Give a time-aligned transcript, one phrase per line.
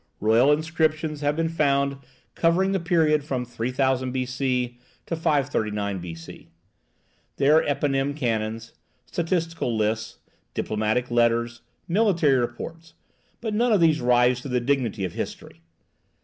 [0.19, 1.97] Royal inscriptions have been found
[2.33, 4.79] covering the period from 3000 B.C.
[5.05, 6.49] to 539 B.C.
[7.37, 8.73] There are eponym canons,
[9.05, 10.17] statistical lists,
[10.55, 12.95] diplomatic letters, military reports;
[13.41, 15.61] but none of these rise to the dignity of history.